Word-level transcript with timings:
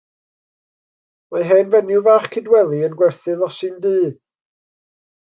Mae 1.33 1.43
hen 1.49 1.67
fenyw 1.75 2.01
fach 2.07 2.25
Cydweli 2.35 2.79
yn 2.87 2.95
gwerthu 3.01 3.35
losin 3.43 3.77
du. 3.83 3.93